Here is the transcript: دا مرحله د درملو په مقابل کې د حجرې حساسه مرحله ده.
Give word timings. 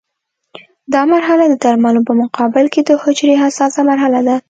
دا 0.93 1.01
مرحله 1.13 1.43
د 1.47 1.53
درملو 1.63 2.01
په 2.09 2.13
مقابل 2.21 2.65
کې 2.73 2.81
د 2.83 2.91
حجرې 3.03 3.35
حساسه 3.43 3.79
مرحله 3.89 4.19
ده. 4.27 4.35